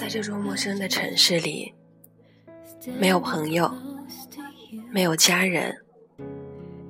[0.00, 1.74] 在这座陌生的城市里，
[2.98, 3.70] 没有朋友，
[4.90, 5.76] 没有家人，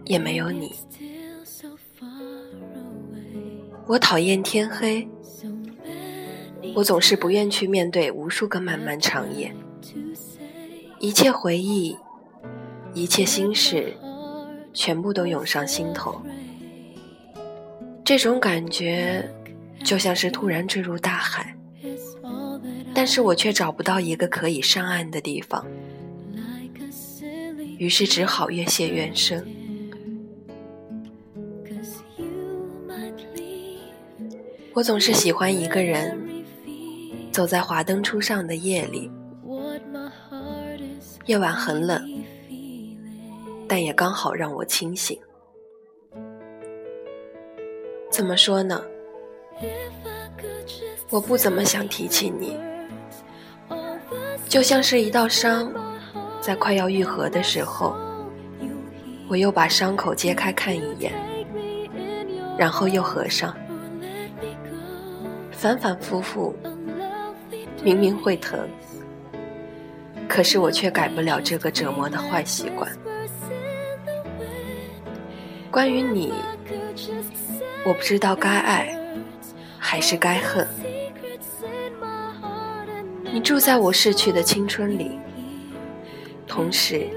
[0.05, 0.73] 也没有你。
[3.89, 5.09] 我讨厌天黑，
[6.77, 9.53] 我总是不愿去面对无数个漫漫长夜。
[11.01, 11.99] 一切回忆，
[12.95, 13.93] 一切心事，
[14.73, 16.23] 全部都涌上心头。
[18.05, 19.29] 这种感觉，
[19.83, 21.57] 就像是突然坠入大海。
[23.01, 25.67] 但是我却找不到一个可以上岸的地方，
[27.79, 29.43] 于是只好越陷越深。
[34.75, 36.45] 我总是喜欢一个人
[37.33, 39.11] 走在华灯初上的夜里，
[41.25, 42.07] 夜晚很冷，
[43.67, 45.19] 但也刚好让我清醒。
[48.11, 48.85] 怎么说呢？
[51.09, 52.55] 我不怎么想提起你。
[54.51, 55.73] 就像是一道伤，
[56.41, 57.97] 在快要愈合的时候，
[59.29, 61.13] 我又把伤口揭开看一眼，
[62.59, 63.55] 然后又合上，
[65.53, 66.53] 反反复复。
[67.85, 68.69] 明明会疼，
[70.29, 72.91] 可是我却改不了这个折磨的坏习惯。
[75.71, 76.35] 关于你，
[77.87, 78.99] 我不知道该爱
[79.79, 80.67] 还是该恨。
[83.33, 85.19] 你住在我逝去的青春里，
[86.47, 87.09] 同时，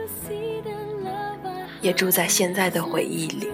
[1.82, 3.48] 也住在现在的回忆里。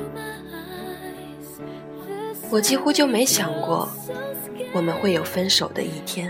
[2.50, 3.88] 我几乎就没想过，
[4.74, 6.30] 我们会有分手的一天。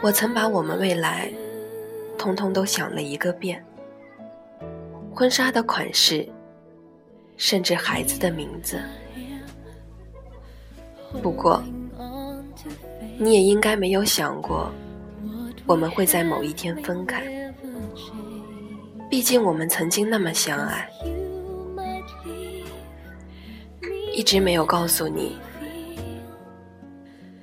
[0.00, 1.32] 我曾把我们未来，
[2.16, 3.64] 通通都想了一个遍，
[5.12, 6.28] 婚纱的款式，
[7.36, 8.80] 甚至孩子的名字。
[11.20, 11.60] 不过。
[13.18, 14.70] 你也应该没有想过，
[15.66, 17.22] 我们会在某一天分开。
[19.08, 20.88] 毕竟我们曾经那么相爱，
[24.14, 25.36] 一直没有告诉你，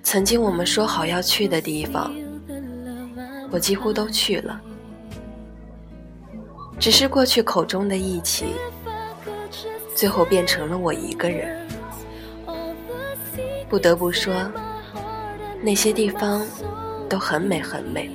[0.03, 2.13] 曾经我们说好要去的地方，
[3.49, 4.61] 我几乎都去了。
[6.79, 8.47] 只是过去口中的一起，
[9.95, 11.65] 最后变成了我一个人。
[13.69, 14.33] 不得不说。
[15.65, 16.45] 那些地方
[17.07, 18.11] 都很美很美，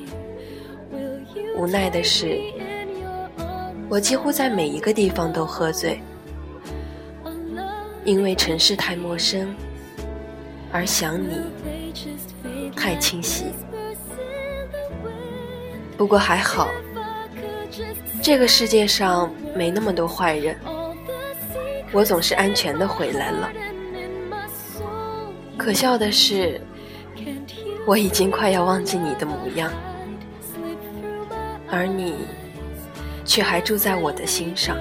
[1.56, 2.38] 无奈的是，
[3.88, 5.98] 我几乎在每一个地方都喝醉，
[8.04, 9.56] 因为城市太陌生，
[10.70, 11.40] 而想你
[12.76, 13.46] 太清晰。
[15.96, 16.68] 不过还好，
[18.20, 20.54] 这个世界上没那么多坏人，
[21.92, 23.50] 我总是安全的回来了。
[25.56, 26.60] 可笑的是。
[27.86, 29.72] 我已经快要忘记你的模样，
[31.70, 32.14] 而你
[33.24, 34.76] 却还住在我的心上。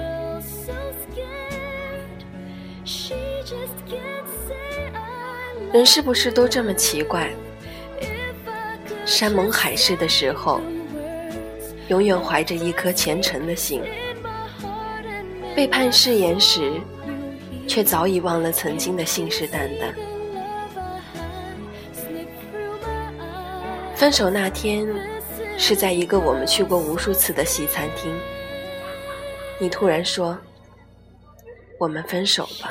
[5.72, 7.30] 人是不是都这么奇怪？
[9.04, 10.60] 山盟海誓的时候，
[11.88, 13.80] 永远怀着一颗虔诚的心；
[15.54, 16.72] 背叛誓言时，
[17.66, 20.07] 却早已忘了曾经的信誓旦旦。
[23.98, 24.86] 分手那天，
[25.58, 28.16] 是在一个我们去过无数次的西餐厅。
[29.58, 30.38] 你突然说
[31.80, 32.70] ：“我们分手吧。”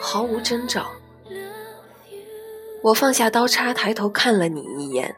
[0.00, 0.86] 毫无征兆。
[2.82, 5.14] 我放下刀叉，抬头看了你一眼，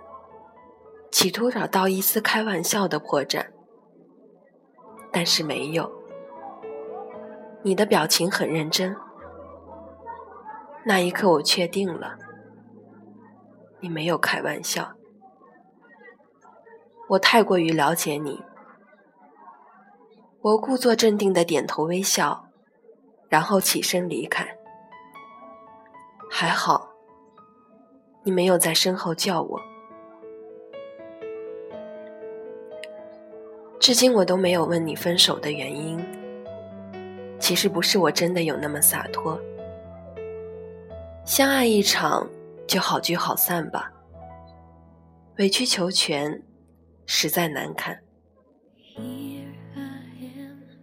[1.12, 3.46] 企图找到一丝开玩笑的破绽，
[5.12, 5.88] 但是没有。
[7.62, 8.96] 你的表情很认真。
[10.84, 12.18] 那一刻，我确定了。
[13.80, 14.92] 你没有开玩笑，
[17.08, 18.42] 我太过于了解你。
[20.40, 22.46] 我故作镇定的点头微笑，
[23.28, 24.46] 然后起身离开。
[26.30, 26.88] 还好，
[28.22, 29.60] 你没有在身后叫我。
[33.78, 35.98] 至今我都没有问你分手的原因。
[37.38, 39.38] 其实不是我真的有那么洒脱，
[41.24, 42.28] 相爱一场。
[42.68, 43.90] 就好聚好散吧，
[45.38, 46.42] 委曲求全，
[47.06, 47.98] 实在难堪。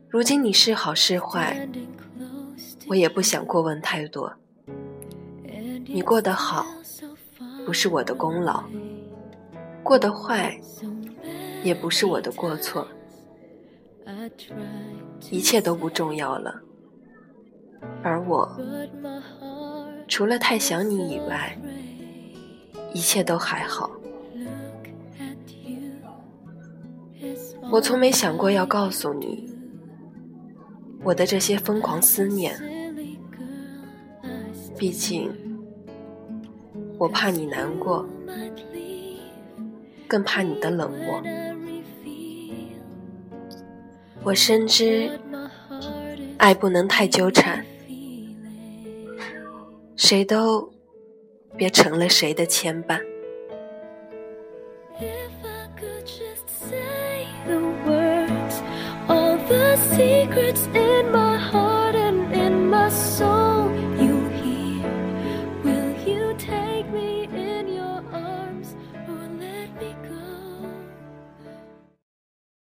[0.10, 1.70] 如今你是好是坏，
[2.88, 4.34] 我也不想过问太多。
[5.86, 6.66] 你过得好，
[7.68, 8.64] 不是我的功劳；
[9.84, 10.60] 过得坏，
[11.64, 12.88] 也不是我的过错。
[15.30, 16.62] 一切都不重要了，
[18.02, 18.58] 而我，
[20.08, 21.58] 除了太想你以外。
[22.94, 23.92] 一切都还好。
[27.70, 29.54] 我从没想过要告诉你
[31.04, 32.58] 我的这些疯狂思念，
[34.78, 35.30] 毕竟
[36.98, 38.08] 我怕你难过，
[40.08, 41.22] 更怕你的冷漠。
[44.24, 45.20] 我深知
[46.38, 47.66] 爱不能太纠缠，
[49.96, 50.70] 谁都
[51.56, 53.00] 别成了谁的牵绊。